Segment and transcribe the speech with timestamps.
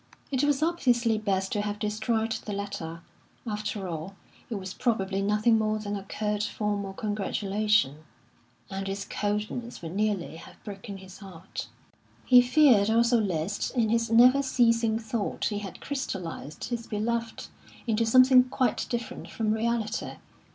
[0.31, 3.03] It was obviously best to have destroyed the letter.
[3.45, 4.15] After all,
[4.49, 7.97] it was probably nothing more than a curt, formal congratulation,
[8.71, 11.67] and its coldness would nearly have broken his heart.
[12.25, 17.45] He feared also lest in his never ceasing thought he had crystallised his beloved
[17.85, 20.13] into something quite different from reality.